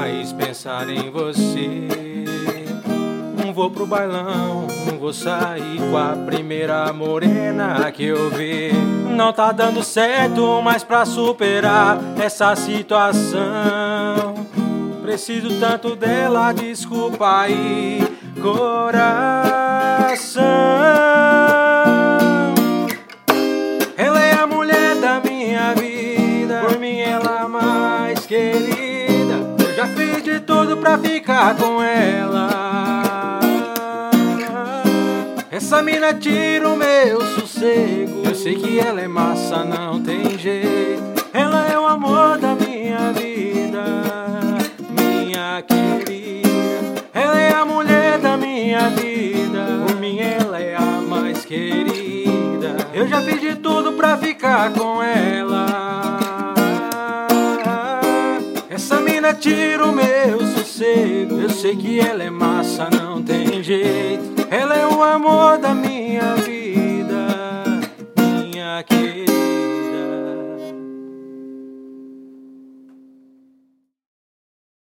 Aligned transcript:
faz 0.00 0.32
pensar 0.32 0.88
em 0.88 1.10
você. 1.10 1.86
Não 3.36 3.52
vou 3.52 3.70
pro 3.70 3.86
bailão, 3.86 4.66
não 4.86 4.98
vou 4.98 5.12
sair 5.12 5.78
com 5.78 5.96
a 5.96 6.16
primeira 6.26 6.92
morena 6.92 7.90
que 7.92 8.04
eu 8.04 8.30
vi. 8.30 8.72
Não 9.08 9.32
tá 9.32 9.52
dando 9.52 9.82
certo, 9.82 10.60
mas 10.62 10.84
pra 10.84 11.04
superar 11.04 11.98
essa 12.20 12.54
situação, 12.56 14.46
preciso 15.02 15.58
tanto 15.58 15.96
dela, 15.96 16.52
desculpa 16.52 17.42
aí, 17.42 18.00
coração. 18.40 19.10
Ela 23.96 24.22
é 24.22 24.34
a 24.34 24.46
mulher 24.46 24.96
da 24.96 25.20
minha 25.20 25.74
vida, 25.74 26.09
a 27.40 27.48
mais 27.48 28.26
querida. 28.26 29.54
Eu 29.58 29.74
já 29.74 29.86
fiz 29.86 30.22
de 30.22 30.40
tudo 30.40 30.76
pra 30.76 30.98
ficar 30.98 31.56
com 31.56 31.82
ela. 31.82 33.40
Essa 35.50 35.82
mina 35.82 36.12
tira 36.12 36.68
o 36.68 36.76
meu 36.76 37.20
sossego. 37.22 38.22
Eu 38.26 38.34
sei 38.34 38.56
que 38.56 38.78
ela 38.78 39.00
é 39.00 39.08
massa, 39.08 39.64
não 39.64 40.02
tem 40.02 40.38
jeito. 40.38 41.24
Ela 41.32 41.66
é 41.66 41.78
o 41.78 41.86
amor 41.86 42.36
da 42.38 42.54
minha 42.54 43.10
vida, 43.12 43.84
minha 44.90 45.62
querida. 45.62 47.04
Ela 47.14 47.38
é 47.38 47.54
a 47.54 47.64
mulher 47.64 48.18
da 48.18 48.36
minha 48.36 48.90
vida, 48.90 49.86
por 49.86 49.96
mim 49.96 50.18
ela 50.18 50.60
é 50.60 50.76
a 50.76 51.00
mais 51.08 51.44
querida. 51.46 52.76
Eu 52.92 53.08
já 53.08 53.22
fiz 53.22 53.40
de 53.40 53.56
tudo 53.56 53.92
pra 53.92 54.18
ficar 54.18 54.72
com 54.74 55.02
ela. 55.02 55.49
Tiro 59.40 59.88
o 59.88 59.92
meu 59.92 60.38
sossego. 60.54 61.40
Eu 61.40 61.48
sei 61.48 61.74
que 61.74 61.98
ela 61.98 62.22
é 62.22 62.28
massa, 62.28 62.90
não 62.90 63.22
tem 63.22 63.62
jeito. 63.62 64.46
Ela 64.50 64.76
é 64.76 64.86
o 64.86 65.02
amor 65.02 65.56
da 65.56 65.74
minha 65.74 66.34
vida, 66.34 67.80
minha 68.18 68.82
querida. 68.82 69.30